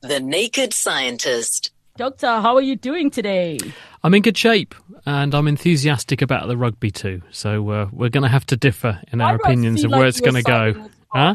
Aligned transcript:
The 0.00 0.20
Naked 0.20 0.72
Scientist. 0.72 1.72
Doctor, 1.96 2.28
how 2.28 2.54
are 2.54 2.62
you 2.62 2.76
doing 2.76 3.10
today? 3.10 3.58
I'm 4.04 4.14
in 4.14 4.22
good 4.22 4.36
shape 4.36 4.76
and 5.04 5.34
I'm 5.34 5.48
enthusiastic 5.48 6.22
about 6.22 6.46
the 6.46 6.56
rugby 6.56 6.92
too. 6.92 7.22
So 7.32 7.68
uh, 7.70 7.88
we're 7.90 8.08
going 8.08 8.22
to 8.22 8.28
have 8.28 8.46
to 8.46 8.56
differ 8.56 9.00
in 9.12 9.18
Why 9.18 9.30
our 9.30 9.34
opinions 9.34 9.80
feel 9.80 9.86
of 9.86 9.92
like 9.92 9.98
where 9.98 10.08
it's 10.08 10.20
going 10.20 10.34
to 10.34 10.42
go. 10.42 10.88
Huh? 11.12 11.34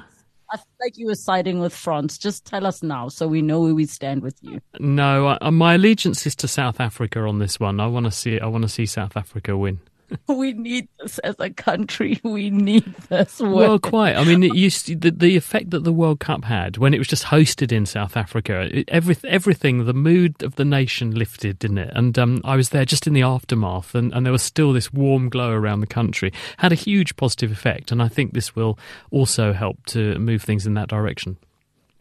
I 0.50 0.58
feel 0.58 0.66
like 0.80 0.98
you 0.98 1.08
were 1.08 1.16
siding 1.16 1.60
with 1.60 1.74
France. 1.74 2.18
Just 2.18 2.46
tell 2.46 2.66
us 2.66 2.82
now 2.82 3.10
so 3.10 3.28
we 3.28 3.42
know 3.42 3.60
where 3.60 3.76
we 3.76 3.86
stand 3.86 4.22
with 4.22 4.38
you. 4.42 4.62
No, 4.80 5.38
I, 5.42 5.50
my 5.50 5.74
allegiance 5.74 6.26
is 6.26 6.36
to 6.38 6.48
South 6.48 6.80
Africa 6.80 7.20
on 7.22 7.40
this 7.40 7.60
one. 7.60 7.82
I 7.82 7.88
want 7.88 8.06
to 8.06 8.12
see. 8.12 8.40
I 8.40 8.46
want 8.46 8.62
to 8.62 8.70
see 8.70 8.86
South 8.86 9.18
Africa 9.18 9.58
win. 9.58 9.82
We 10.28 10.54
need 10.54 10.88
this 11.00 11.20
as 11.20 11.36
a 11.40 11.50
country. 11.50 12.20
We 12.24 12.50
need 12.50 12.86
this. 13.10 13.40
Well, 13.40 13.80
quite. 13.80 14.16
I 14.16 14.24
mean, 14.24 14.44
it 14.44 14.56
used 14.56 14.88
to, 14.88 14.96
the 14.96 15.12
the 15.12 15.38
effect 15.38 15.70
that 15.72 15.84
the 15.84 15.94
World 15.94 16.20
Cup 16.20 16.44
had 16.46 16.78
when 16.78 16.94
it 16.94 16.98
was 16.98 17.08
just 17.08 17.26
hosted 17.26 17.72
in 17.72 17.86
South 17.86 18.18
Africa. 18.18 18.70
It, 18.72 18.90
every, 18.90 19.16
everything, 19.24 19.86
the 19.86 19.94
mood 19.94 20.42
of 20.44 20.56
the 20.56 20.66
nation 20.66 21.12
lifted, 21.12 21.60
didn't 21.60 21.78
it? 21.78 21.92
And 21.94 22.18
um, 22.18 22.42
I 22.44 22.56
was 22.56 22.70
there 22.70 22.86
just 22.86 23.08
in 23.08 23.14
the 23.14 23.22
aftermath, 23.22 23.96
and, 23.96 24.14
and 24.14 24.26
there 24.26 24.34
was 24.34 24.44
still 24.44 24.74
this 24.74 24.92
warm 24.92 25.30
glow 25.30 25.52
around 25.52 25.82
the 25.82 25.88
country. 25.88 26.34
Had 26.58 26.72
a 26.72 26.76
huge 26.76 27.16
positive 27.16 27.52
effect, 27.52 27.92
and 27.92 28.02
I 28.02 28.08
think 28.08 28.34
this 28.34 28.56
will 28.56 28.78
also 29.12 29.54
help 29.54 29.86
to 29.88 30.18
move 30.20 30.42
things 30.42 30.66
in 30.66 30.74
that 30.76 30.90
direction. 30.90 31.38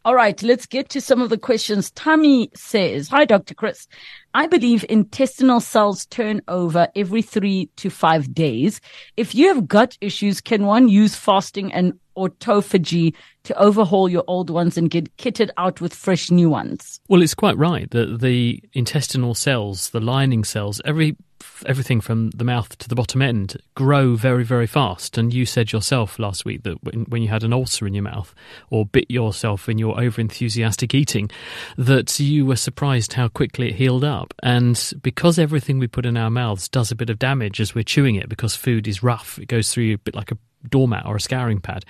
All 0.05 0.17
right, 0.17 0.43
let's 0.43 0.67
get 0.67 0.89
to 0.91 1.01
some 1.01 1.23
of 1.23 1.31
the 1.31 1.39
questions. 1.39 1.93
Tammy 1.93 2.51
says, 2.55 3.09
Hi, 3.09 3.25
Dr. 3.25 3.55
Chris. 3.55 3.87
I 4.35 4.49
believe 4.49 4.85
intestinal 4.89 5.61
cells 5.61 6.07
turn 6.07 6.43
over 6.49 6.89
every 6.97 7.23
three 7.23 7.69
to 7.77 7.89
five 7.89 8.35
days. 8.35 8.81
If 9.17 9.33
you 9.35 9.47
have 9.49 9.69
gut 9.69 9.97
issues, 10.01 10.41
can 10.41 10.67
one 10.67 10.89
use 10.89 11.15
fasting 11.15 11.73
and 11.73 11.93
autophagy 12.17 13.15
to 13.45 13.59
overhaul 13.59 14.09
your 14.09 14.25
old 14.27 14.51
ones 14.51 14.77
and 14.77 14.91
get 14.91 15.17
kitted 15.19 15.51
out 15.57 15.81
with 15.81 15.95
fresh 15.95 16.31
new 16.31 16.51
ones? 16.51 17.01
Well, 17.09 17.23
it's 17.23 17.35
quite 17.35 17.57
right 17.57 17.89
that 17.93 18.21
the 18.21 18.61
intestinal 18.73 19.35
cells, 19.35 19.91
the 19.91 20.01
lining 20.01 20.43
cells, 20.43 20.81
every 20.85 21.17
everything 21.67 22.01
from 22.01 22.31
the 22.31 22.45
mouth 22.45 22.77
to 22.79 22.89
the 22.89 22.95
bottom 22.95 23.23
end 23.23 23.57
grow 23.75 24.15
very, 24.15 24.45
very 24.45 24.67
fast. 24.67 25.19
And 25.19 25.33
you 25.33 25.47
said 25.47 25.73
yourself 25.73 26.19
last 26.19 26.45
week 26.45 26.63
that 26.65 26.83
when, 26.83 27.05
when 27.05 27.23
you 27.23 27.29
had 27.29 27.45
an 27.45 27.53
ulcer 27.53 27.87
in 27.87 27.95
your 27.95 28.03
mouth 28.03 28.35
or 28.71 28.87
bit 28.87 29.11
yourself 29.11 29.69
in 29.69 29.79
your 29.79 30.01
over 30.01 30.21
enthusiastic 30.21 30.95
eating, 30.95 31.31
that 31.77 32.19
you 32.19 32.47
were 32.47 32.57
surprised 32.57 33.15
how 33.15 33.29
quickly 33.29 33.69
it 33.69 33.75
healed 33.75 34.05
up. 34.05 34.35
And 34.43 34.93
because 35.03 35.39
everything 35.39 35.79
we 35.79 35.87
put 35.87 36.07
in 36.07 36.17
our 36.17 36.31
mouths 36.31 36.69
does 36.69 36.91
a 36.91 36.97
bit 36.97 37.11
of 37.11 37.19
damage 37.19 37.61
as 37.61 37.75
we're 37.75 37.85
chewing 37.85 38.17
it, 38.17 38.29
because 38.29 38.57
food 38.57 38.89
is 38.89 39.03
rough, 39.03 39.39
it 39.39 39.47
goes 39.47 39.73
through 39.73 39.95
a 39.95 39.99
bit 39.99 40.15
like 40.15 40.31
a 40.33 40.39
doormat 40.69 41.07
or 41.07 41.17
a 41.17 41.21
scouring 41.21 41.61
pad, 41.61 41.85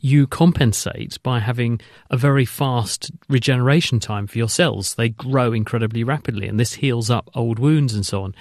you 0.00 0.26
compensate 0.26 1.22
by 1.22 1.40
having 1.40 1.80
a 2.10 2.16
very 2.16 2.44
fast 2.44 3.10
regeneration 3.28 4.00
time 4.00 4.26
for 4.26 4.38
your 4.38 4.48
cells. 4.48 4.94
They 4.94 5.08
grow 5.08 5.52
incredibly 5.52 6.04
rapidly, 6.04 6.48
and 6.48 6.58
this 6.58 6.74
heals 6.74 7.10
up 7.10 7.30
old 7.34 7.58
wounds 7.58 7.94
and 7.94 8.04
so 8.04 8.22
on. 8.22 8.34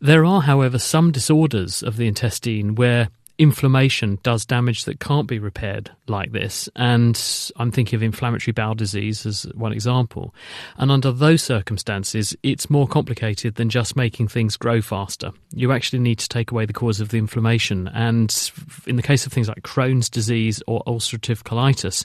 There 0.00 0.24
are, 0.24 0.42
however, 0.42 0.78
some 0.78 1.12
disorders 1.12 1.82
of 1.82 1.96
the 1.96 2.06
intestine 2.06 2.74
where 2.74 3.08
inflammation 3.38 4.18
does 4.22 4.46
damage 4.46 4.84
that 4.84 5.00
can't 5.00 5.26
be 5.26 5.38
repaired 5.38 5.90
like 6.06 6.32
this. 6.32 6.68
And 6.76 7.20
I'm 7.56 7.72
thinking 7.72 7.96
of 7.96 8.02
inflammatory 8.02 8.52
bowel 8.52 8.74
disease 8.74 9.26
as 9.26 9.42
one 9.54 9.72
example. 9.72 10.34
And 10.76 10.90
under 10.90 11.10
those 11.10 11.42
circumstances, 11.42 12.36
it's 12.42 12.70
more 12.70 12.86
complicated 12.86 13.56
than 13.56 13.70
just 13.70 13.96
making 13.96 14.28
things 14.28 14.56
grow 14.56 14.80
faster. 14.80 15.32
You 15.52 15.72
actually 15.72 15.98
need 15.98 16.18
to 16.20 16.28
take 16.28 16.52
away 16.52 16.66
the 16.66 16.72
cause 16.72 17.00
of 17.00 17.08
the 17.08 17.18
inflammation. 17.18 17.88
And 17.88 18.52
in 18.86 18.96
the 18.96 19.02
case 19.02 19.26
of 19.26 19.32
things 19.32 19.48
like 19.48 19.62
Crohn's 19.62 20.08
disease 20.08 20.62
or 20.66 20.82
ulcerative 20.86 21.42
colitis, 21.42 22.04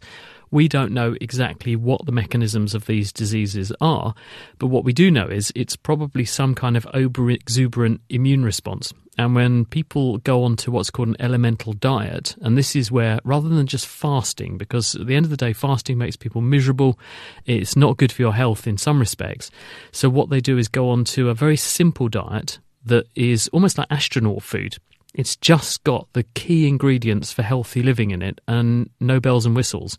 we 0.51 0.67
don't 0.67 0.91
know 0.91 1.15
exactly 1.21 1.75
what 1.75 2.05
the 2.05 2.11
mechanisms 2.11 2.73
of 2.73 2.85
these 2.85 3.11
diseases 3.11 3.71
are, 3.81 4.13
but 4.57 4.67
what 4.67 4.83
we 4.83 4.93
do 4.93 5.11
know 5.11 5.27
is 5.27 5.51
it's 5.55 5.75
probably 5.75 6.25
some 6.25 6.55
kind 6.55 6.75
of 6.75 6.87
over 6.93 7.29
exuberant 7.29 8.01
immune 8.09 8.43
response. 8.43 8.93
And 9.17 9.35
when 9.35 9.65
people 9.65 10.17
go 10.19 10.45
on 10.45 10.55
to 10.57 10.71
what's 10.71 10.89
called 10.89 11.09
an 11.09 11.17
elemental 11.19 11.73
diet, 11.73 12.37
and 12.41 12.57
this 12.57 12.73
is 12.73 12.89
where 12.89 13.19
rather 13.25 13.49
than 13.49 13.67
just 13.67 13.85
fasting, 13.85 14.57
because 14.57 14.95
at 14.95 15.07
the 15.07 15.15
end 15.15 15.25
of 15.25 15.29
the 15.29 15.35
day, 15.35 15.51
fasting 15.51 15.97
makes 15.97 16.15
people 16.15 16.39
miserable, 16.39 16.97
it's 17.45 17.75
not 17.75 17.97
good 17.97 18.13
for 18.13 18.21
your 18.21 18.33
health 18.33 18.65
in 18.65 18.77
some 18.77 18.97
respects. 18.97 19.51
So 19.91 20.09
what 20.09 20.29
they 20.29 20.39
do 20.39 20.57
is 20.57 20.69
go 20.69 20.89
on 20.89 21.03
to 21.05 21.29
a 21.29 21.33
very 21.33 21.57
simple 21.57 22.07
diet 22.07 22.59
that 22.85 23.07
is 23.13 23.49
almost 23.49 23.77
like 23.77 23.87
astronaut 23.89 24.41
food. 24.41 24.77
It's 25.13 25.35
just 25.35 25.83
got 25.83 26.07
the 26.13 26.23
key 26.23 26.67
ingredients 26.67 27.31
for 27.33 27.41
healthy 27.41 27.81
living 27.81 28.11
in 28.11 28.21
it 28.21 28.39
and 28.47 28.89
no 28.99 29.19
bells 29.19 29.45
and 29.45 29.55
whistles. 29.55 29.97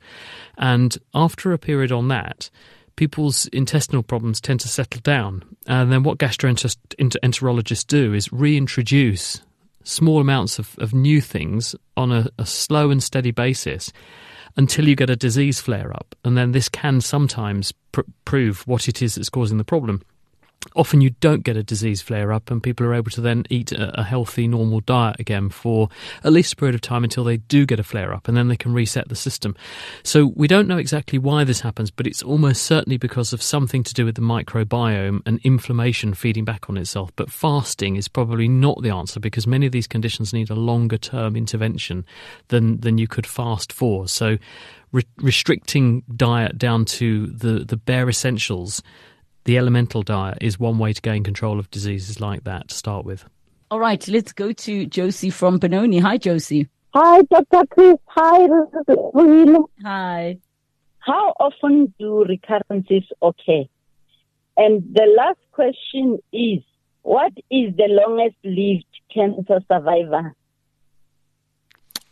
And 0.57 0.97
after 1.15 1.53
a 1.53 1.59
period 1.59 1.91
on 1.91 2.09
that, 2.09 2.49
people's 2.97 3.47
intestinal 3.47 4.03
problems 4.03 4.41
tend 4.41 4.61
to 4.61 4.69
settle 4.69 5.01
down. 5.01 5.43
And 5.67 5.91
then 5.91 6.03
what 6.05 6.19
gastroenterologists 6.19 7.87
do 7.87 8.15
is 8.15 8.33
reintroduce 8.33 9.43
small 9.83 10.21
amounts 10.21 10.59
of, 10.59 10.77
of 10.79 10.95
new 10.95 11.21
things 11.21 11.75
on 11.97 12.13
a, 12.13 12.29
a 12.39 12.47
slow 12.47 12.91
and 12.91 13.03
steady 13.03 13.31
basis 13.31 13.93
until 14.57 14.89
you 14.89 14.95
get 14.95 15.11
a 15.11 15.17
disease 15.17 15.61
flare 15.61 15.93
up. 15.93 16.15
And 16.25 16.37
then 16.37 16.53
this 16.53 16.69
can 16.69 17.01
sometimes 17.01 17.73
pr- 17.93 18.03
prove 18.25 18.67
what 18.67 18.89
it 18.89 19.03
is 19.03 19.15
that's 19.15 19.31
causing 19.31 19.59
the 19.59 19.65
problem 19.65 20.03
often 20.77 21.01
you 21.01 21.11
don't 21.21 21.43
get 21.43 21.57
a 21.57 21.63
disease 21.63 22.03
flare 22.03 22.33
up 22.33 22.51
and 22.51 22.63
people 22.63 22.85
are 22.87 22.95
able 22.95 23.11
to 23.11 23.21
then 23.21 23.45
eat 23.49 23.73
a, 23.73 24.03
healthy 24.03 24.47
normal 24.47 24.81
diet 24.81 25.19
again 25.19 25.49
for 25.49 25.89
at 26.23 26.33
least 26.33 26.53
a 26.53 26.57
period 26.57 26.75
of 26.75 26.81
time 26.81 27.03
until 27.03 27.25
they 27.25 27.39
do 27.39 27.65
get 27.65 27.81
a 27.81 27.83
flare 27.83 28.13
up 28.13 28.29
and 28.29 28.37
then 28.37 28.49
they 28.49 28.57
can 28.57 28.73
reset 28.73 29.09
the 29.09 29.17
system. 29.17 29.57
So 30.03 30.33
we 30.37 30.47
don't 30.47 30.69
know 30.69 30.77
exactly 30.77 31.19
why 31.19 31.45
this 31.45 31.61
happens 31.61 31.91
but 31.91 32.07
it's 32.07 32.23
almost 32.23 32.63
certainly 32.63 32.99
because 32.99 33.33
of 33.33 33.43
something 33.43 33.83
to 33.85 33.95
do 33.95 34.05
with 34.05 34.17
the 34.17 34.21
microbiome 34.21 35.23
and 35.25 35.41
inflammation 35.45 36.13
feeding 36.13 36.45
back 36.45 36.69
on 36.69 36.77
itself. 36.77 37.11
But 37.17 37.31
fasting 37.31 37.97
is 37.97 38.09
probably 38.09 38.49
not 38.49 38.83
the 38.83 38.91
answer 38.91 39.19
because 39.19 39.47
many 39.47 39.67
of 39.67 39.73
these 39.73 39.87
conditions 39.87 40.33
need 40.33 40.51
a 40.51 40.55
longer 40.55 40.99
term 40.99 41.37
intervention 41.37 42.05
than 42.49 42.81
than 42.81 42.99
you 42.99 43.09
could 43.09 43.27
fast 43.27 43.73
for. 43.73 44.09
So 44.09 44.37
re- 44.93 45.05
restricting 45.19 46.03
diet 46.15 46.59
down 46.59 46.85
to 46.87 47.29
the 47.29 47.65
the 47.65 47.77
bare 47.77 48.09
essentials 48.09 48.83
the 49.45 49.59
elemental 49.59 50.03
diet 50.03 50.39
is 50.41 50.59
one 50.59 50.79
way 50.79 50.93
to 50.93 51.01
gain 51.01 51.25
control 51.25 51.59
of 51.59 51.71
diseases 51.71 52.21
like 52.21 52.45
that 52.45 52.69
to 52.69 52.75
start 52.75 53.05
with. 53.05 53.25
All 53.71 53.81
right, 53.81 54.07
let's 54.09 54.33
go 54.33 54.53
to 54.53 54.87
Josie 54.87 55.31
from 55.31 55.59
Benoni. 55.59 55.99
Hi, 56.01 56.17
Josie. 56.17 56.69
Hi, 56.93 57.23
Dr. 57.23 57.67
Chris. 57.71 57.97
Hi, 58.07 58.49
Will. 58.89 59.71
Hi. 59.85 60.39
How 60.99 61.35
often 61.39 61.95
do 61.99 62.25
recurrences 62.25 63.05
occur? 63.23 63.65
And 64.57 64.83
the 64.93 65.07
last 65.17 65.39
question 65.53 66.19
is, 66.33 66.63
what 67.03 67.33
is 67.51 67.75
the 67.77 67.87
longest 67.89 68.37
lived 68.45 68.85
cancer 69.15 69.61
survivor 69.69 70.35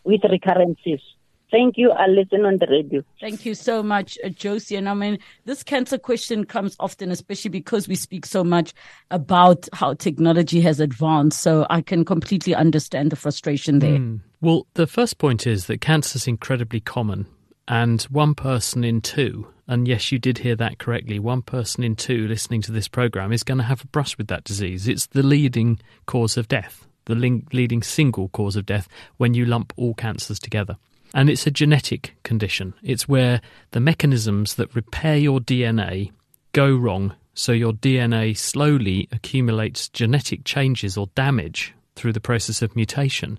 with 0.04 0.22
recurrences? 0.30 1.02
Thank 1.50 1.78
you. 1.78 1.90
I'll 1.92 2.14
listen 2.14 2.44
on 2.44 2.58
the 2.58 2.66
radio. 2.66 3.02
Thank 3.20 3.46
you 3.46 3.54
so 3.54 3.82
much, 3.82 4.18
uh, 4.22 4.28
Josie. 4.28 4.76
And 4.76 4.88
I 4.88 4.94
mean, 4.94 5.18
this 5.46 5.62
cancer 5.62 5.96
question 5.96 6.44
comes 6.44 6.76
often, 6.78 7.10
especially 7.10 7.50
because 7.50 7.88
we 7.88 7.94
speak 7.94 8.26
so 8.26 8.44
much 8.44 8.74
about 9.10 9.66
how 9.72 9.94
technology 9.94 10.60
has 10.60 10.78
advanced. 10.78 11.40
So 11.40 11.66
I 11.70 11.80
can 11.80 12.04
completely 12.04 12.54
understand 12.54 13.10
the 13.12 13.16
frustration 13.16 13.78
there. 13.78 13.98
Mm. 13.98 14.20
Well, 14.40 14.66
the 14.74 14.86
first 14.86 15.18
point 15.18 15.46
is 15.46 15.66
that 15.66 15.80
cancer 15.80 16.16
is 16.16 16.28
incredibly 16.28 16.80
common, 16.80 17.26
and 17.66 18.02
one 18.02 18.34
person 18.34 18.84
in 18.84 19.00
two, 19.00 19.48
and 19.66 19.88
yes, 19.88 20.12
you 20.12 20.18
did 20.18 20.38
hear 20.38 20.54
that 20.56 20.78
correctly, 20.78 21.18
one 21.18 21.42
person 21.42 21.82
in 21.82 21.96
two 21.96 22.28
listening 22.28 22.62
to 22.62 22.72
this 22.72 22.88
program 22.88 23.32
is 23.32 23.42
going 23.42 23.58
to 23.58 23.64
have 23.64 23.82
a 23.82 23.88
brush 23.88 24.16
with 24.16 24.28
that 24.28 24.44
disease. 24.44 24.86
It's 24.86 25.06
the 25.06 25.22
leading 25.22 25.80
cause 26.06 26.36
of 26.36 26.46
death, 26.46 26.86
the 27.06 27.14
leading 27.14 27.82
single 27.82 28.28
cause 28.28 28.54
of 28.54 28.64
death 28.64 28.86
when 29.16 29.34
you 29.34 29.44
lump 29.44 29.72
all 29.76 29.94
cancers 29.94 30.38
together. 30.38 30.76
And 31.14 31.30
it's 31.30 31.46
a 31.46 31.50
genetic 31.50 32.16
condition. 32.22 32.74
It's 32.82 33.08
where 33.08 33.40
the 33.70 33.80
mechanisms 33.80 34.54
that 34.56 34.74
repair 34.74 35.16
your 35.16 35.40
DNA 35.40 36.10
go 36.52 36.74
wrong, 36.74 37.14
so 37.34 37.52
your 37.52 37.72
DNA 37.72 38.36
slowly 38.36 39.08
accumulates 39.12 39.88
genetic 39.88 40.44
changes 40.44 40.96
or 40.96 41.08
damage 41.14 41.74
through 41.94 42.12
the 42.12 42.20
process 42.20 42.62
of 42.62 42.76
mutation 42.76 43.38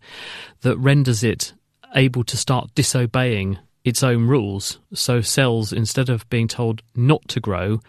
that 0.62 0.78
renders 0.78 1.24
it 1.24 1.54
able 1.96 2.24
to 2.24 2.38
start 2.38 2.74
disobeying 2.76 3.58
its 3.84 4.04
own 4.04 4.28
rules. 4.28 4.80
So 4.94 5.22
cells, 5.22 5.74
instead 5.74 6.10
of 6.10 6.30
being 6.30 6.48
told 6.48 6.82
not 6.96 7.28
to 7.30 7.40
grow, 7.40 7.80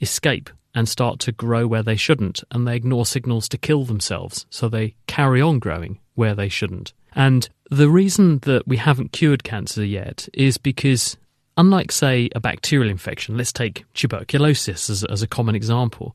escape 0.00 0.50
and 0.74 0.88
start 0.88 1.18
to 1.20 1.32
grow 1.32 1.66
where 1.66 1.82
they 1.82 1.96
shouldn't, 1.96 2.44
and 2.50 2.66
they 2.66 2.76
ignore 2.76 3.06
signals 3.06 3.48
to 3.48 3.58
kill 3.58 3.84
themselves, 3.84 4.46
so 4.50 4.68
they 4.68 4.94
carry 5.06 5.40
on 5.40 5.58
growing 5.58 5.98
where 6.14 6.34
they 6.34 6.48
shouldn't. 6.48 6.92
And 7.14 7.48
the 7.70 7.88
reason 7.88 8.38
that 8.40 8.66
we 8.66 8.76
haven't 8.76 9.12
cured 9.12 9.44
cancer 9.44 9.84
yet 9.84 10.28
is 10.32 10.58
because, 10.58 11.16
unlike, 11.56 11.92
say, 11.92 12.28
a 12.34 12.40
bacterial 12.40 12.90
infection, 12.90 13.36
let's 13.36 13.52
take 13.52 13.84
tuberculosis 13.94 14.88
as, 14.88 15.04
as 15.04 15.22
a 15.22 15.26
common 15.26 15.54
example, 15.54 16.14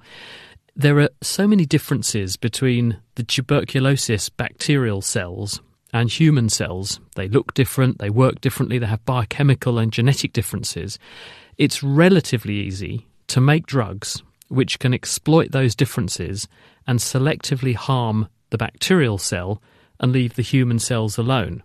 there 0.76 1.00
are 1.00 1.10
so 1.22 1.48
many 1.48 1.66
differences 1.66 2.36
between 2.36 2.98
the 3.16 3.24
tuberculosis 3.24 4.30
bacterial 4.30 5.02
cells 5.02 5.62
and 5.94 6.10
human 6.10 6.50
cells. 6.50 7.00
They 7.16 7.28
look 7.28 7.54
different, 7.54 8.00
they 8.00 8.10
work 8.10 8.42
differently, 8.42 8.80
they 8.80 8.88
have 8.88 9.06
biochemical 9.06 9.78
and 9.78 9.94
genetic 9.94 10.34
differences. 10.34 10.98
It's 11.58 11.84
relatively 11.84 12.56
easy 12.56 13.08
to 13.28 13.40
make 13.40 13.68
drugs 13.68 14.24
which 14.48 14.80
can 14.80 14.94
exploit 14.94 15.52
those 15.52 15.76
differences 15.76 16.48
and 16.88 17.00
selectively 17.00 17.76
harm 17.76 18.28
the 18.50 18.58
bacterial 18.58 19.18
cell 19.18 19.62
and 20.04 20.12
leave 20.12 20.36
the 20.36 20.42
human 20.42 20.78
cells 20.78 21.18
alone. 21.18 21.64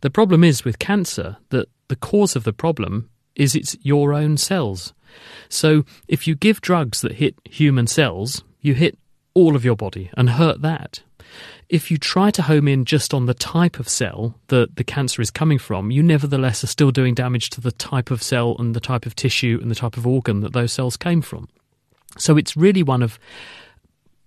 The 0.00 0.10
problem 0.10 0.42
is 0.42 0.64
with 0.64 0.80
cancer 0.80 1.36
that 1.50 1.68
the 1.86 1.96
cause 1.96 2.34
of 2.34 2.42
the 2.44 2.52
problem 2.52 3.08
is 3.36 3.54
it's 3.54 3.76
your 3.80 4.12
own 4.12 4.36
cells. 4.36 4.92
So 5.48 5.84
if 6.08 6.26
you 6.26 6.34
give 6.34 6.60
drugs 6.60 7.00
that 7.00 7.12
hit 7.12 7.36
human 7.44 7.86
cells, 7.86 8.42
you 8.60 8.74
hit 8.74 8.98
all 9.34 9.54
of 9.54 9.64
your 9.64 9.76
body 9.76 10.10
and 10.14 10.30
hurt 10.30 10.62
that. 10.62 11.02
If 11.68 11.92
you 11.92 11.96
try 11.96 12.32
to 12.32 12.42
home 12.42 12.66
in 12.66 12.84
just 12.84 13.14
on 13.14 13.26
the 13.26 13.34
type 13.34 13.78
of 13.78 13.88
cell 13.88 14.34
that 14.48 14.74
the 14.74 14.82
cancer 14.82 15.22
is 15.22 15.30
coming 15.30 15.58
from, 15.58 15.92
you 15.92 16.02
nevertheless 16.02 16.64
are 16.64 16.66
still 16.66 16.90
doing 16.90 17.14
damage 17.14 17.50
to 17.50 17.60
the 17.60 17.70
type 17.70 18.10
of 18.10 18.20
cell 18.20 18.56
and 18.58 18.74
the 18.74 18.80
type 18.80 19.06
of 19.06 19.14
tissue 19.14 19.60
and 19.62 19.70
the 19.70 19.76
type 19.76 19.96
of 19.96 20.08
organ 20.08 20.40
that 20.40 20.52
those 20.52 20.72
cells 20.72 20.96
came 20.96 21.22
from. 21.22 21.48
So 22.18 22.36
it's 22.36 22.56
really 22.56 22.82
one 22.82 23.02
of 23.04 23.20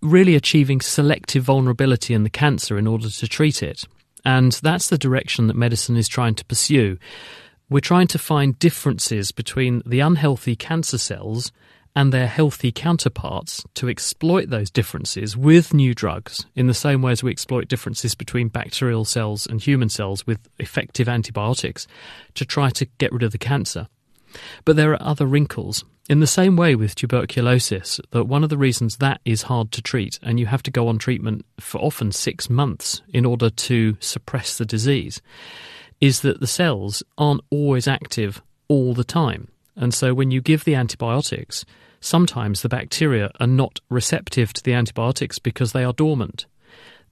really 0.03 0.35
achieving 0.35 0.81
selective 0.81 1.43
vulnerability 1.43 2.13
in 2.13 2.23
the 2.23 2.29
cancer 2.29 2.77
in 2.77 2.87
order 2.87 3.09
to 3.09 3.27
treat 3.27 3.63
it. 3.63 3.85
And 4.25 4.51
that's 4.63 4.89
the 4.89 4.97
direction 4.97 5.47
that 5.47 5.55
medicine 5.55 5.97
is 5.97 6.07
trying 6.07 6.35
to 6.35 6.45
pursue. 6.45 6.97
We're 7.69 7.79
trying 7.79 8.07
to 8.07 8.19
find 8.19 8.59
differences 8.59 9.31
between 9.31 9.81
the 9.85 10.01
unhealthy 10.01 10.55
cancer 10.55 10.97
cells 10.97 11.51
and 11.95 12.11
their 12.11 12.27
healthy 12.27 12.71
counterparts 12.71 13.63
to 13.75 13.87
exploit 13.87 14.49
those 14.49 14.71
differences 14.71 15.37
with 15.37 15.73
new 15.73 15.93
drugs 15.93 16.45
in 16.55 16.67
the 16.67 16.73
same 16.73 17.01
way 17.01 17.11
as 17.11 17.23
we 17.23 17.31
exploit 17.31 17.67
differences 17.67 18.15
between 18.15 18.47
bacterial 18.47 19.05
cells 19.05 19.45
and 19.45 19.61
human 19.61 19.89
cells 19.89 20.25
with 20.25 20.39
effective 20.59 21.07
antibiotics 21.07 21.87
to 22.33 22.45
try 22.45 22.69
to 22.71 22.85
get 22.97 23.11
rid 23.11 23.23
of 23.23 23.31
the 23.31 23.37
cancer. 23.37 23.87
But 24.65 24.75
there 24.75 24.91
are 24.91 25.01
other 25.01 25.25
wrinkles. 25.25 25.83
In 26.09 26.19
the 26.19 26.27
same 26.27 26.57
way 26.57 26.75
with 26.75 26.95
tuberculosis, 26.95 27.99
that 28.11 28.25
one 28.25 28.43
of 28.43 28.49
the 28.49 28.57
reasons 28.57 28.97
that 28.97 29.21
is 29.23 29.43
hard 29.43 29.71
to 29.71 29.81
treat 29.81 30.19
and 30.21 30.39
you 30.39 30.47
have 30.47 30.63
to 30.63 30.71
go 30.71 30.89
on 30.89 30.97
treatment 30.97 31.45
for 31.59 31.79
often 31.79 32.11
six 32.11 32.49
months 32.49 33.01
in 33.13 33.25
order 33.25 33.49
to 33.49 33.95
suppress 34.01 34.57
the 34.57 34.65
disease 34.65 35.21
is 36.01 36.19
that 36.21 36.41
the 36.41 36.47
cells 36.47 37.03
aren't 37.17 37.41
always 37.49 37.87
active 37.87 38.41
all 38.67 38.93
the 38.93 39.05
time. 39.05 39.47
And 39.77 39.93
so 39.93 40.13
when 40.13 40.31
you 40.31 40.41
give 40.41 40.65
the 40.65 40.75
antibiotics, 40.75 41.63
sometimes 42.01 42.61
the 42.61 42.69
bacteria 42.69 43.31
are 43.39 43.47
not 43.47 43.79
receptive 43.89 44.51
to 44.53 44.63
the 44.63 44.73
antibiotics 44.73 45.39
because 45.39 45.71
they 45.71 45.85
are 45.85 45.93
dormant. 45.93 46.45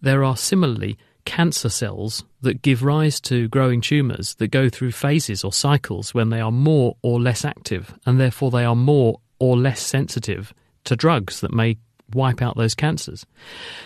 There 0.01 0.23
are 0.23 0.35
similarly 0.35 0.97
cancer 1.25 1.69
cells 1.69 2.23
that 2.41 2.61
give 2.61 2.83
rise 2.83 3.19
to 3.21 3.47
growing 3.49 3.81
tumours 3.81 4.35
that 4.35 4.47
go 4.47 4.69
through 4.69 4.91
phases 4.91 5.43
or 5.43 5.53
cycles 5.53 6.13
when 6.13 6.29
they 6.29 6.39
are 6.39 6.51
more 6.51 6.97
or 7.01 7.19
less 7.19 7.45
active, 7.45 7.93
and 8.05 8.19
therefore 8.19 8.51
they 8.51 8.65
are 8.65 8.75
more 8.75 9.19
or 9.39 9.57
less 9.57 9.81
sensitive 9.81 10.53
to 10.83 10.95
drugs 10.95 11.41
that 11.41 11.53
may 11.53 11.77
wipe 12.13 12.41
out 12.41 12.57
those 12.57 12.75
cancers. 12.75 13.25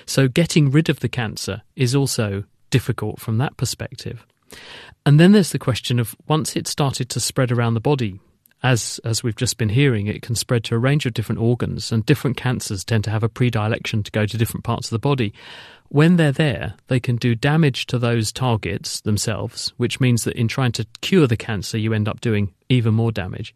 So, 0.05 0.27
getting 0.27 0.71
rid 0.71 0.89
of 0.89 0.99
the 0.99 1.09
cancer 1.09 1.61
is 1.75 1.95
also 1.95 2.43
difficult 2.69 3.19
from 3.19 3.37
that 3.37 3.57
perspective. 3.57 4.25
And 5.05 5.19
then 5.19 5.31
there's 5.31 5.51
the 5.51 5.59
question 5.59 5.99
of 5.99 6.15
once 6.27 6.55
it 6.55 6.67
started 6.67 7.09
to 7.09 7.19
spread 7.19 7.51
around 7.51 7.73
the 7.73 7.79
body, 7.79 8.19
as 8.63 8.99
as 9.03 9.23
we've 9.23 9.35
just 9.35 9.57
been 9.57 9.69
hearing, 9.69 10.07
it 10.07 10.21
can 10.21 10.35
spread 10.35 10.63
to 10.65 10.75
a 10.75 10.79
range 10.79 11.05
of 11.05 11.13
different 11.13 11.41
organs, 11.41 11.91
and 11.91 12.05
different 12.05 12.37
cancers 12.37 12.83
tend 12.83 13.03
to 13.03 13.11
have 13.11 13.23
a 13.23 13.29
predilection 13.29 14.03
to 14.03 14.11
go 14.11 14.25
to 14.25 14.37
different 14.37 14.63
parts 14.63 14.87
of 14.87 14.91
the 14.91 14.99
body 14.99 15.33
when 15.89 16.15
they're 16.15 16.31
there, 16.31 16.73
they 16.87 16.99
can 16.99 17.15
do 17.15 17.35
damage 17.35 17.85
to 17.87 17.99
those 17.99 18.31
targets 18.31 19.01
themselves, 19.01 19.73
which 19.77 19.99
means 19.99 20.23
that 20.23 20.35
in 20.35 20.47
trying 20.47 20.71
to 20.73 20.85
cure 21.01 21.27
the 21.27 21.37
cancer, 21.37 21.77
you 21.77 21.93
end 21.93 22.07
up 22.07 22.21
doing 22.21 22.53
even 22.69 22.93
more 22.93 23.11
damage. 23.11 23.53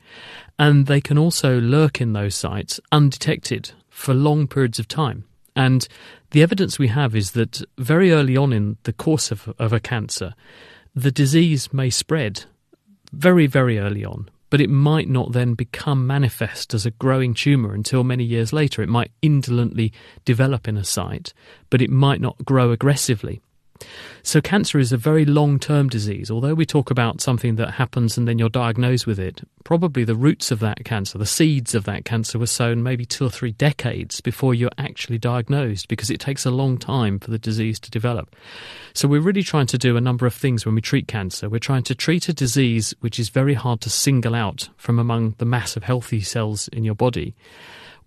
And 0.57 0.85
they 0.85 1.01
can 1.01 1.17
also 1.17 1.59
lurk 1.59 1.99
in 1.99 2.13
those 2.13 2.35
sites 2.35 2.79
undetected 2.91 3.71
for 3.89 4.13
long 4.13 4.47
periods 4.47 4.79
of 4.79 4.87
time. 4.87 5.25
And 5.55 5.87
the 6.31 6.43
evidence 6.43 6.77
we 6.77 6.87
have 6.89 7.15
is 7.15 7.31
that 7.31 7.61
very 7.77 8.11
early 8.11 8.37
on 8.37 8.53
in 8.53 8.77
the 8.83 8.93
course 8.93 9.31
of, 9.31 9.53
of 9.57 9.73
a 9.73 9.79
cancer, 9.79 10.35
the 10.95 11.11
disease 11.11 11.73
may 11.73 11.89
spread 11.89 12.45
very, 13.11 13.47
very 13.47 13.79
early 13.79 14.05
on, 14.05 14.29
but 14.49 14.61
it 14.61 14.69
might 14.69 15.09
not 15.09 15.31
then 15.31 15.53
become 15.53 16.07
manifest 16.07 16.73
as 16.73 16.85
a 16.85 16.91
growing 16.91 17.33
tumour 17.33 17.73
until 17.73 18.03
many 18.03 18.23
years 18.23 18.51
later. 18.51 18.81
It 18.81 18.89
might 18.89 19.11
indolently 19.21 19.93
develop 20.25 20.67
in 20.67 20.77
a 20.77 20.83
site, 20.83 21.33
but 21.69 21.81
it 21.81 21.89
might 21.89 22.21
not 22.21 22.45
grow 22.45 22.71
aggressively. 22.71 23.41
So, 24.23 24.41
cancer 24.41 24.79
is 24.79 24.91
a 24.91 24.97
very 24.97 25.25
long 25.25 25.59
term 25.59 25.87
disease. 25.87 26.29
Although 26.29 26.53
we 26.53 26.65
talk 26.65 26.91
about 26.91 27.21
something 27.21 27.55
that 27.55 27.71
happens 27.71 28.17
and 28.17 28.27
then 28.27 28.37
you're 28.37 28.49
diagnosed 28.49 29.07
with 29.07 29.19
it, 29.19 29.41
probably 29.63 30.03
the 30.03 30.15
roots 30.15 30.51
of 30.51 30.59
that 30.59 30.83
cancer, 30.83 31.17
the 31.17 31.25
seeds 31.25 31.73
of 31.73 31.85
that 31.85 32.05
cancer, 32.05 32.37
were 32.37 32.45
sown 32.45 32.83
maybe 32.83 33.05
two 33.05 33.25
or 33.25 33.29
three 33.29 33.53
decades 33.53 34.21
before 34.21 34.53
you're 34.53 34.69
actually 34.77 35.17
diagnosed 35.17 35.87
because 35.87 36.09
it 36.09 36.19
takes 36.19 36.45
a 36.45 36.51
long 36.51 36.77
time 36.77 37.19
for 37.19 37.31
the 37.31 37.39
disease 37.39 37.79
to 37.79 37.91
develop. 37.91 38.35
So, 38.93 39.07
we're 39.07 39.21
really 39.21 39.43
trying 39.43 39.67
to 39.67 39.77
do 39.77 39.95
a 39.95 40.01
number 40.01 40.25
of 40.25 40.33
things 40.33 40.65
when 40.65 40.75
we 40.75 40.81
treat 40.81 41.07
cancer. 41.07 41.49
We're 41.49 41.59
trying 41.59 41.83
to 41.83 41.95
treat 41.95 42.29
a 42.29 42.33
disease 42.33 42.93
which 42.99 43.19
is 43.19 43.29
very 43.29 43.53
hard 43.53 43.81
to 43.81 43.89
single 43.89 44.35
out 44.35 44.69
from 44.77 44.99
among 44.99 45.35
the 45.37 45.45
mass 45.45 45.77
of 45.77 45.83
healthy 45.83 46.21
cells 46.21 46.67
in 46.69 46.83
your 46.83 46.95
body. 46.95 47.35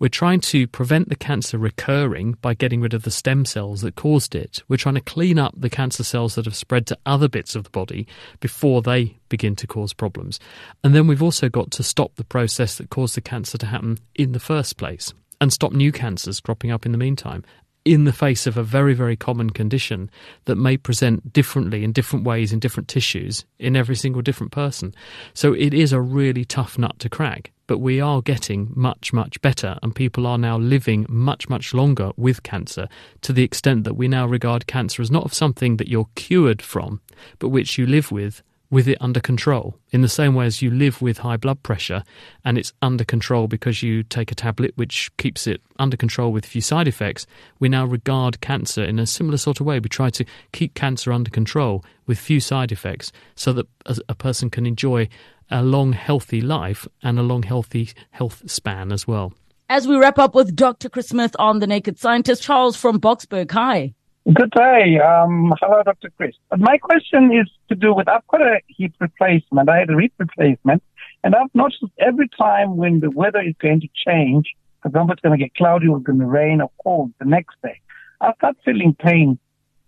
We're 0.02 0.08
trying 0.08 0.40
to 0.40 0.66
prevent 0.66 1.10
the 1.10 1.14
cancer 1.14 1.58
recurring 1.58 2.36
by 2.42 2.54
getting 2.54 2.80
rid 2.80 2.92
of 2.92 3.04
the 3.04 3.10
stem 3.12 3.44
cells 3.44 3.82
that 3.82 3.94
caused 3.94 4.34
it. 4.34 4.60
We're 4.66 4.76
trying 4.76 4.96
to 4.96 5.00
clean 5.00 5.38
up 5.38 5.54
the 5.56 5.70
cancer 5.70 6.02
cells 6.02 6.34
that 6.34 6.44
have 6.44 6.56
spread 6.56 6.88
to 6.88 6.98
other 7.06 7.28
bits 7.28 7.54
of 7.54 7.62
the 7.62 7.70
body 7.70 8.08
before 8.40 8.82
they 8.82 9.16
begin 9.28 9.54
to 9.54 9.66
cause 9.68 9.92
problems. 9.92 10.40
And 10.82 10.92
then 10.92 11.06
we've 11.06 11.22
also 11.22 11.48
got 11.48 11.70
to 11.70 11.84
stop 11.84 12.16
the 12.16 12.24
process 12.24 12.78
that 12.78 12.90
caused 12.90 13.14
the 13.14 13.20
cancer 13.20 13.58
to 13.58 13.66
happen 13.66 13.96
in 14.16 14.32
the 14.32 14.40
first 14.40 14.76
place 14.76 15.14
and 15.40 15.52
stop 15.52 15.70
new 15.70 15.92
cancers 15.92 16.40
cropping 16.40 16.72
up 16.72 16.84
in 16.84 16.90
the 16.90 16.98
meantime 16.98 17.44
in 17.84 18.04
the 18.04 18.12
face 18.12 18.46
of 18.46 18.56
a 18.56 18.62
very, 18.62 18.94
very 18.94 19.16
common 19.16 19.50
condition 19.50 20.10
that 20.44 20.56
may 20.56 20.76
present 20.76 21.32
differently 21.32 21.84
in 21.84 21.92
different 21.92 22.24
ways 22.24 22.52
in 22.52 22.58
different 22.58 22.88
tissues 22.88 23.44
in 23.58 23.76
every 23.76 23.96
single 23.96 24.22
different 24.22 24.52
person. 24.52 24.94
So 25.34 25.52
it 25.52 25.74
is 25.74 25.92
a 25.92 26.00
really 26.00 26.44
tough 26.44 26.78
nut 26.78 26.98
to 27.00 27.08
crack, 27.08 27.52
but 27.72 27.78
we 27.78 28.02
are 28.02 28.20
getting 28.20 28.70
much, 28.74 29.14
much 29.14 29.40
better, 29.40 29.78
and 29.82 29.94
people 29.94 30.26
are 30.26 30.36
now 30.36 30.58
living 30.58 31.06
much, 31.08 31.48
much 31.48 31.72
longer 31.72 32.10
with 32.18 32.42
cancer 32.42 32.86
to 33.22 33.32
the 33.32 33.42
extent 33.42 33.84
that 33.84 33.94
we 33.94 34.06
now 34.06 34.26
regard 34.26 34.66
cancer 34.66 35.00
as 35.00 35.10
not 35.10 35.24
of 35.24 35.32
something 35.32 35.78
that 35.78 35.88
you're 35.88 36.10
cured 36.14 36.60
from, 36.60 37.00
but 37.38 37.48
which 37.48 37.78
you 37.78 37.86
live 37.86 38.12
with 38.12 38.42
with 38.72 38.88
it 38.88 38.96
under 39.02 39.20
control, 39.20 39.76
in 39.90 40.00
the 40.00 40.08
same 40.08 40.34
way 40.34 40.46
as 40.46 40.62
you 40.62 40.70
live 40.70 41.02
with 41.02 41.18
high 41.18 41.36
blood 41.36 41.62
pressure 41.62 42.02
and 42.42 42.56
it's 42.56 42.72
under 42.80 43.04
control 43.04 43.46
because 43.46 43.82
you 43.82 44.02
take 44.02 44.32
a 44.32 44.34
tablet 44.34 44.72
which 44.76 45.14
keeps 45.18 45.46
it 45.46 45.60
under 45.78 45.94
control 45.94 46.32
with 46.32 46.46
few 46.46 46.62
side 46.62 46.88
effects, 46.88 47.26
we 47.60 47.68
now 47.68 47.84
regard 47.84 48.40
cancer 48.40 48.82
in 48.82 48.98
a 48.98 49.06
similar 49.06 49.36
sort 49.36 49.60
of 49.60 49.66
way. 49.66 49.78
We 49.78 49.90
try 49.90 50.08
to 50.08 50.24
keep 50.52 50.72
cancer 50.72 51.12
under 51.12 51.30
control 51.30 51.84
with 52.06 52.18
few 52.18 52.40
side 52.40 52.72
effects 52.72 53.12
so 53.34 53.52
that 53.52 53.66
a 54.08 54.14
person 54.14 54.48
can 54.48 54.64
enjoy 54.64 55.06
a 55.50 55.62
long, 55.62 55.92
healthy 55.92 56.40
life 56.40 56.88
and 57.02 57.18
a 57.18 57.22
long, 57.22 57.42
healthy 57.42 57.90
health 58.12 58.50
span 58.50 58.90
as 58.90 59.06
well. 59.06 59.34
As 59.68 59.86
we 59.86 59.98
wrap 59.98 60.18
up 60.18 60.34
with 60.34 60.56
Dr. 60.56 60.88
Chris 60.88 61.10
Smith 61.10 61.36
on 61.38 61.58
The 61.58 61.66
Naked 61.66 61.98
Scientist, 61.98 62.42
Charles 62.42 62.76
from 62.76 62.98
Boksburg, 62.98 63.50
Hi. 63.50 63.92
Good 64.24 64.52
day. 64.52 65.00
Um, 65.00 65.52
hello, 65.60 65.82
Dr. 65.84 66.08
Chris. 66.16 66.36
My 66.56 66.78
question 66.78 67.32
is 67.32 67.50
to 67.68 67.74
do 67.74 67.92
with 67.92 68.08
I've 68.08 68.24
got 68.28 68.40
a 68.40 68.60
hip 68.68 68.92
replacement. 69.00 69.68
I 69.68 69.80
had 69.80 69.90
a 69.90 70.00
hip 70.00 70.12
replacement, 70.16 70.80
and 71.24 71.34
I've 71.34 71.52
noticed 71.54 71.82
every 71.98 72.28
time 72.38 72.76
when 72.76 73.00
the 73.00 73.10
weather 73.10 73.40
is 73.40 73.54
going 73.60 73.80
to 73.80 73.88
change, 74.06 74.54
for 74.80 74.88
example, 74.90 75.14
it's 75.14 75.22
going 75.22 75.36
to 75.36 75.44
get 75.44 75.52
cloudy 75.56 75.88
or 75.88 75.96
it's 75.96 76.06
going 76.06 76.20
to 76.20 76.26
rain 76.26 76.60
or 76.60 76.70
cold 76.84 77.12
the 77.18 77.24
next 77.24 77.56
day, 77.64 77.80
I 78.20 78.32
start 78.34 78.56
feeling 78.64 78.94
pain 78.94 79.40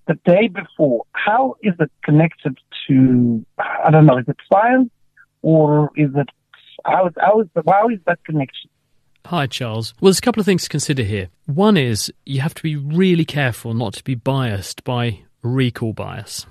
the 0.08 0.14
day 0.24 0.48
before. 0.48 1.04
How 1.12 1.54
is 1.62 1.74
it 1.78 1.92
connected 2.02 2.58
to, 2.88 3.46
I 3.60 3.92
don't 3.92 4.04
know, 4.04 4.18
is 4.18 4.26
it 4.26 4.36
science 4.52 4.90
or 5.42 5.92
is 5.94 6.10
it, 6.16 6.28
how 6.84 7.06
is, 7.06 7.14
how 7.20 7.40
is, 7.40 7.46
how 7.68 7.88
is 7.88 8.00
that 8.06 8.18
connection? 8.24 8.68
Hi, 9.26 9.46
Charles. 9.46 9.94
Well, 10.00 10.10
there's 10.10 10.18
a 10.18 10.22
couple 10.22 10.40
of 10.40 10.46
things 10.46 10.64
to 10.64 10.68
consider 10.68 11.02
here. 11.02 11.30
One 11.46 11.78
is 11.78 12.12
you 12.26 12.42
have 12.42 12.52
to 12.54 12.62
be 12.62 12.76
really 12.76 13.24
careful 13.24 13.72
not 13.72 13.94
to 13.94 14.04
be 14.04 14.14
biased 14.14 14.84
by 14.84 15.20
recall 15.42 15.94
bias. 15.94 16.44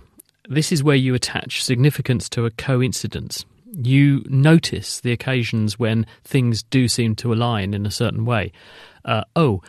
This 0.49 0.71
is 0.71 0.83
where 0.83 0.95
you 0.95 1.13
attach 1.13 1.63
significance 1.63 2.27
to 2.29 2.47
a 2.47 2.51
coincidence. 2.51 3.45
You 3.71 4.23
notice 4.27 4.99
the 4.99 5.11
occasions 5.11 5.77
when 5.77 6.07
things 6.23 6.63
do 6.63 6.87
seem 6.87 7.15
to 7.17 7.31
align 7.31 7.75
in 7.75 7.85
a 7.85 7.91
certain 7.91 8.25
way. 8.25 8.51
Uh, 9.05 9.23
oh, 9.35 9.61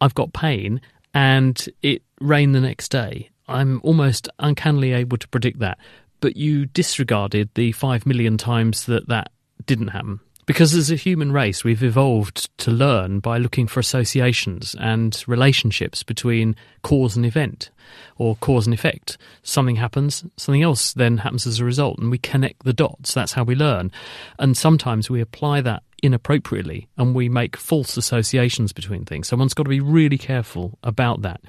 I've 0.00 0.14
got 0.14 0.32
pain 0.32 0.80
and 1.14 1.64
it 1.82 2.02
rained 2.20 2.56
the 2.56 2.60
next 2.60 2.88
day. 2.88 3.30
I'm 3.46 3.80
almost 3.84 4.28
uncannily 4.40 4.92
able 4.92 5.18
to 5.18 5.28
predict 5.28 5.60
that. 5.60 5.78
But 6.20 6.36
you 6.36 6.66
disregarded 6.66 7.50
the 7.54 7.70
five 7.72 8.06
million 8.06 8.38
times 8.38 8.86
that 8.86 9.08
that 9.08 9.30
didn't 9.66 9.88
happen. 9.88 10.18
Because 10.50 10.74
as 10.74 10.90
a 10.90 10.96
human 10.96 11.30
race, 11.30 11.62
we've 11.62 11.84
evolved 11.84 12.50
to 12.58 12.72
learn 12.72 13.20
by 13.20 13.38
looking 13.38 13.68
for 13.68 13.78
associations 13.78 14.74
and 14.80 15.22
relationships 15.28 16.02
between 16.02 16.56
cause 16.82 17.14
and 17.14 17.24
event. 17.24 17.70
Or 18.16 18.36
cause 18.36 18.66
and 18.66 18.74
effect. 18.74 19.18
Something 19.42 19.76
happens, 19.76 20.24
something 20.36 20.62
else 20.62 20.92
then 20.92 21.18
happens 21.18 21.46
as 21.46 21.60
a 21.60 21.64
result, 21.64 21.98
and 21.98 22.10
we 22.10 22.18
connect 22.18 22.64
the 22.64 22.72
dots. 22.72 23.14
That's 23.14 23.32
how 23.32 23.44
we 23.44 23.54
learn. 23.54 23.90
And 24.38 24.56
sometimes 24.56 25.10
we 25.10 25.20
apply 25.20 25.60
that 25.62 25.82
inappropriately 26.02 26.88
and 26.96 27.14
we 27.14 27.28
make 27.28 27.56
false 27.56 27.96
associations 27.96 28.72
between 28.72 29.04
things. 29.04 29.28
So 29.28 29.36
one's 29.36 29.54
got 29.54 29.64
to 29.64 29.70
be 29.70 29.80
really 29.80 30.18
careful 30.18 30.78
about 30.82 31.22
that. 31.22 31.40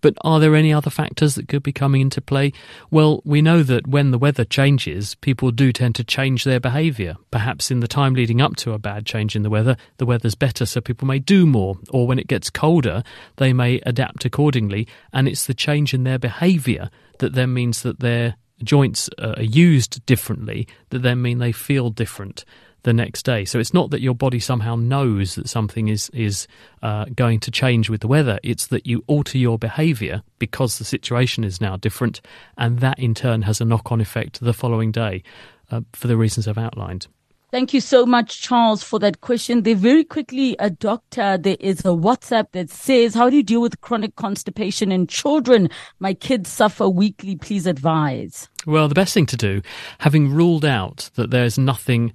But 0.00 0.18
are 0.20 0.38
there 0.38 0.54
any 0.54 0.70
other 0.70 0.90
factors 0.90 1.34
that 1.34 1.48
could 1.48 1.62
be 1.62 1.72
coming 1.72 2.02
into 2.02 2.20
play? 2.20 2.52
Well, 2.90 3.22
we 3.24 3.40
know 3.40 3.62
that 3.62 3.86
when 3.86 4.10
the 4.10 4.18
weather 4.18 4.44
changes, 4.44 5.14
people 5.14 5.50
do 5.50 5.72
tend 5.72 5.94
to 5.94 6.04
change 6.04 6.44
their 6.44 6.60
behaviour. 6.60 7.16
Perhaps 7.30 7.70
in 7.70 7.80
the 7.80 7.88
time 7.88 8.12
leading 8.12 8.42
up 8.42 8.54
to 8.56 8.74
a 8.74 8.78
bad 8.78 9.06
change 9.06 9.34
in 9.34 9.44
the 9.44 9.48
weather, 9.48 9.78
the 9.96 10.04
weather's 10.04 10.34
better, 10.34 10.66
so 10.66 10.82
people 10.82 11.08
may 11.08 11.18
do 11.18 11.46
more. 11.46 11.76
Or 11.88 12.06
when 12.06 12.18
it 12.18 12.26
gets 12.26 12.50
colder, 12.50 13.02
they 13.36 13.54
may 13.54 13.80
adapt 13.86 14.26
accordingly. 14.26 14.86
And 15.14 15.26
it's 15.26 15.46
the 15.46 15.54
change 15.54 15.73
in 15.74 16.04
their 16.04 16.18
behaviour 16.18 16.90
that 17.18 17.34
then 17.34 17.52
means 17.52 17.82
that 17.82 18.00
their 18.00 18.36
joints 18.62 19.10
are 19.18 19.42
used 19.42 20.04
differently, 20.06 20.68
that 20.90 21.00
then 21.00 21.20
mean 21.20 21.38
they 21.38 21.52
feel 21.52 21.90
different 21.90 22.44
the 22.84 22.92
next 22.92 23.24
day. 23.24 23.44
So 23.44 23.58
it's 23.58 23.74
not 23.74 23.90
that 23.90 24.00
your 24.00 24.14
body 24.14 24.38
somehow 24.38 24.76
knows 24.76 25.34
that 25.34 25.48
something 25.48 25.88
is 25.88 26.10
is 26.10 26.46
uh, 26.82 27.06
going 27.16 27.40
to 27.40 27.50
change 27.50 27.90
with 27.90 28.00
the 28.00 28.08
weather. 28.08 28.38
It's 28.42 28.66
that 28.68 28.86
you 28.86 29.02
alter 29.06 29.38
your 29.38 29.58
behaviour 29.58 30.22
because 30.38 30.78
the 30.78 30.84
situation 30.84 31.44
is 31.44 31.60
now 31.60 31.76
different, 31.76 32.20
and 32.56 32.78
that 32.80 32.98
in 32.98 33.14
turn 33.14 33.42
has 33.42 33.60
a 33.60 33.64
knock 33.64 33.90
on 33.90 34.00
effect 34.00 34.40
the 34.40 34.52
following 34.52 34.92
day, 34.92 35.22
uh, 35.70 35.80
for 35.92 36.08
the 36.08 36.16
reasons 36.16 36.46
I've 36.46 36.58
outlined. 36.58 37.08
Thank 37.54 37.72
you 37.72 37.80
so 37.80 38.04
much, 38.04 38.42
Charles, 38.42 38.82
for 38.82 38.98
that 38.98 39.20
question. 39.20 39.62
There 39.62 39.76
very 39.76 40.02
quickly, 40.02 40.56
a 40.58 40.70
doctor, 40.70 41.38
there 41.38 41.56
is 41.60 41.78
a 41.82 41.94
WhatsApp 41.94 42.46
that 42.50 42.68
says, 42.68 43.14
how 43.14 43.30
do 43.30 43.36
you 43.36 43.44
deal 43.44 43.60
with 43.60 43.80
chronic 43.80 44.16
constipation 44.16 44.90
in 44.90 45.06
children? 45.06 45.70
My 46.00 46.14
kids 46.14 46.50
suffer 46.50 46.88
weekly. 46.88 47.36
Please 47.36 47.68
advise. 47.68 48.48
Well, 48.66 48.88
the 48.88 48.96
best 48.96 49.14
thing 49.14 49.26
to 49.26 49.36
do, 49.36 49.62
having 50.00 50.34
ruled 50.34 50.64
out 50.64 51.10
that 51.14 51.30
there's 51.30 51.56
nothing 51.56 52.12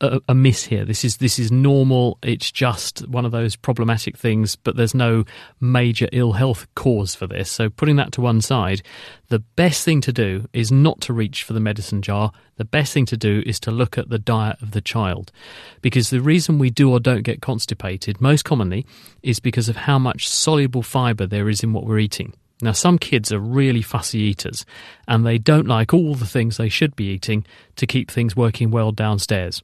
amiss 0.00 0.64
here. 0.64 0.84
This 0.84 1.04
is 1.04 1.18
this 1.18 1.38
is 1.38 1.50
normal. 1.50 2.18
It's 2.22 2.50
just 2.50 3.06
one 3.08 3.24
of 3.24 3.32
those 3.32 3.56
problematic 3.56 4.16
things, 4.16 4.56
but 4.56 4.76
there's 4.76 4.94
no 4.94 5.24
major 5.60 6.08
ill 6.12 6.32
health 6.32 6.66
cause 6.74 7.14
for 7.14 7.26
this. 7.26 7.50
So 7.50 7.70
putting 7.70 7.96
that 7.96 8.12
to 8.12 8.20
one 8.20 8.40
side, 8.40 8.82
the 9.28 9.38
best 9.38 9.84
thing 9.84 10.00
to 10.02 10.12
do 10.12 10.48
is 10.52 10.70
not 10.70 11.00
to 11.02 11.12
reach 11.12 11.42
for 11.44 11.52
the 11.52 11.60
medicine 11.60 12.02
jar. 12.02 12.32
The 12.56 12.64
best 12.64 12.92
thing 12.92 13.06
to 13.06 13.16
do 13.16 13.42
is 13.46 13.58
to 13.60 13.70
look 13.70 13.96
at 13.98 14.10
the 14.10 14.18
diet 14.18 14.60
of 14.62 14.72
the 14.72 14.80
child, 14.80 15.32
because 15.80 16.10
the 16.10 16.20
reason 16.20 16.58
we 16.58 16.70
do 16.70 16.90
or 16.90 17.00
don't 17.00 17.22
get 17.22 17.40
constipated 17.40 18.20
most 18.20 18.44
commonly 18.44 18.86
is 19.22 19.40
because 19.40 19.68
of 19.68 19.76
how 19.76 19.98
much 19.98 20.28
soluble 20.28 20.82
fibre 20.82 21.26
there 21.26 21.48
is 21.48 21.62
in 21.62 21.72
what 21.72 21.84
we're 21.84 21.98
eating. 21.98 22.34
Now, 22.62 22.72
some 22.72 22.98
kids 22.98 23.32
are 23.32 23.38
really 23.38 23.82
fussy 23.82 24.20
eaters 24.20 24.64
and 25.08 25.26
they 25.26 25.38
don't 25.38 25.66
like 25.66 25.92
all 25.92 26.14
the 26.14 26.26
things 26.26 26.56
they 26.56 26.68
should 26.68 26.94
be 26.96 27.08
eating 27.08 27.44
to 27.76 27.86
keep 27.86 28.10
things 28.10 28.36
working 28.36 28.70
well 28.70 28.92
downstairs. 28.92 29.62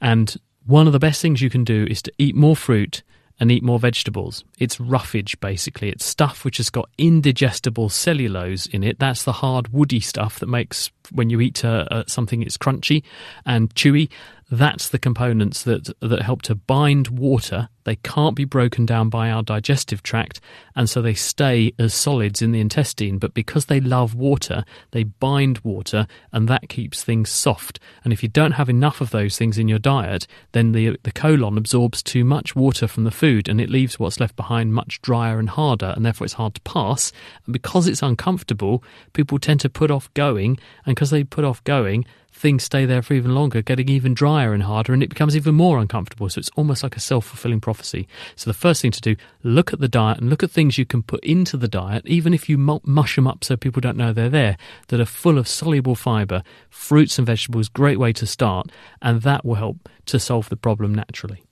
And 0.00 0.36
one 0.66 0.86
of 0.86 0.92
the 0.92 0.98
best 0.98 1.20
things 1.20 1.42
you 1.42 1.50
can 1.50 1.64
do 1.64 1.86
is 1.90 2.02
to 2.02 2.12
eat 2.18 2.36
more 2.36 2.56
fruit 2.56 3.02
and 3.40 3.52
eat 3.52 3.62
more 3.62 3.78
vegetables. 3.78 4.44
It's 4.58 4.80
roughage, 4.80 5.38
basically. 5.40 5.90
It's 5.90 6.04
stuff 6.04 6.44
which 6.44 6.56
has 6.56 6.70
got 6.70 6.90
indigestible 6.98 7.88
cellulose 7.88 8.66
in 8.66 8.82
it. 8.82 8.98
That's 8.98 9.22
the 9.22 9.32
hard, 9.32 9.68
woody 9.68 10.00
stuff 10.00 10.40
that 10.40 10.48
makes 10.48 10.90
when 11.12 11.30
you 11.30 11.40
eat 11.40 11.64
uh, 11.64 11.86
uh, 11.90 12.04
something 12.06 12.42
it's 12.42 12.56
crunchy 12.56 13.02
and 13.46 13.72
chewy. 13.74 14.10
That's 14.50 14.88
the 14.88 14.98
components 14.98 15.62
that 15.64 15.92
that 16.00 16.22
help 16.22 16.42
to 16.42 16.54
bind 16.54 17.08
water. 17.08 17.68
They 17.88 17.96
can't 17.96 18.34
be 18.34 18.44
broken 18.44 18.84
down 18.84 19.08
by 19.08 19.30
our 19.30 19.42
digestive 19.42 20.02
tract, 20.02 20.42
and 20.76 20.90
so 20.90 21.00
they 21.00 21.14
stay 21.14 21.72
as 21.78 21.94
solids 21.94 22.42
in 22.42 22.52
the 22.52 22.60
intestine. 22.60 23.16
But 23.16 23.32
because 23.32 23.64
they 23.64 23.80
love 23.80 24.14
water, 24.14 24.66
they 24.90 25.04
bind 25.04 25.60
water, 25.60 26.06
and 26.30 26.46
that 26.48 26.68
keeps 26.68 27.02
things 27.02 27.30
soft. 27.30 27.80
And 28.04 28.12
if 28.12 28.22
you 28.22 28.28
don't 28.28 28.52
have 28.52 28.68
enough 28.68 29.00
of 29.00 29.08
those 29.08 29.38
things 29.38 29.56
in 29.56 29.68
your 29.68 29.78
diet, 29.78 30.26
then 30.52 30.72
the 30.72 30.98
the 31.02 31.12
colon 31.12 31.56
absorbs 31.56 32.02
too 32.02 32.24
much 32.24 32.54
water 32.54 32.86
from 32.86 33.04
the 33.04 33.10
food, 33.10 33.48
and 33.48 33.58
it 33.58 33.70
leaves 33.70 33.98
what's 33.98 34.20
left 34.20 34.36
behind 34.36 34.74
much 34.74 35.00
drier 35.00 35.38
and 35.38 35.48
harder, 35.48 35.94
and 35.96 36.04
therefore 36.04 36.26
it's 36.26 36.34
hard 36.34 36.56
to 36.56 36.60
pass. 36.60 37.10
And 37.46 37.54
because 37.54 37.88
it's 37.88 38.02
uncomfortable, 38.02 38.84
people 39.14 39.38
tend 39.38 39.60
to 39.60 39.70
put 39.70 39.90
off 39.90 40.12
going, 40.12 40.58
and 40.84 40.94
because 40.94 41.08
they 41.08 41.24
put 41.24 41.46
off 41.46 41.64
going, 41.64 42.04
things 42.38 42.62
stay 42.64 42.86
there 42.86 43.02
for 43.02 43.14
even 43.14 43.34
longer, 43.34 43.62
getting 43.62 43.88
even 43.88 44.14
drier 44.14 44.52
and 44.54 44.62
harder, 44.62 44.92
and 44.92 45.02
it 45.02 45.08
becomes 45.08 45.36
even 45.36 45.54
more 45.54 45.78
uncomfortable. 45.78 46.28
So 46.28 46.38
it's 46.38 46.50
almost 46.56 46.82
like 46.82 46.96
a 46.96 47.00
self 47.00 47.26
fulfilling 47.26 47.60
prophecy. 47.60 47.77
So 47.84 48.50
the 48.50 48.54
first 48.54 48.82
thing 48.82 48.90
to 48.92 49.00
do, 49.00 49.16
look 49.42 49.72
at 49.72 49.80
the 49.80 49.88
diet 49.88 50.18
and 50.18 50.30
look 50.30 50.42
at 50.42 50.50
things 50.50 50.78
you 50.78 50.86
can 50.86 51.02
put 51.02 51.24
into 51.24 51.56
the 51.56 51.68
diet, 51.68 52.06
even 52.06 52.34
if 52.34 52.48
you 52.48 52.58
mush 52.58 53.16
them 53.16 53.26
up 53.26 53.44
so 53.44 53.56
people 53.56 53.80
don't 53.80 53.96
know 53.96 54.12
they're 54.12 54.28
there, 54.28 54.56
that 54.88 55.00
are 55.00 55.06
full 55.06 55.38
of 55.38 55.48
soluble 55.48 55.94
fibre. 55.94 56.42
Fruits 56.70 57.18
and 57.18 57.26
vegetables, 57.26 57.68
great 57.68 57.98
way 57.98 58.12
to 58.12 58.26
start, 58.26 58.70
and 59.02 59.22
that 59.22 59.44
will 59.44 59.56
help 59.56 59.88
to 60.06 60.18
solve 60.18 60.48
the 60.48 60.56
problem 60.56 60.94
naturally. 60.94 61.44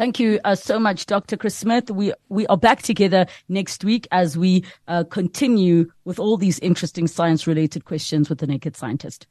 Thank 0.00 0.18
you 0.18 0.40
uh, 0.44 0.54
so 0.54 0.80
much, 0.80 1.04
Dr. 1.04 1.36
Chris 1.36 1.54
Smith. 1.54 1.90
We 1.90 2.14
we 2.30 2.46
are 2.46 2.56
back 2.56 2.80
together 2.80 3.26
next 3.50 3.84
week 3.84 4.08
as 4.10 4.34
we 4.34 4.64
uh, 4.88 5.04
continue 5.04 5.92
with 6.06 6.18
all 6.18 6.38
these 6.38 6.58
interesting 6.60 7.06
science 7.06 7.46
related 7.46 7.84
questions 7.84 8.30
with 8.30 8.38
the 8.38 8.46
Naked 8.46 8.76
Scientist. 8.76 9.26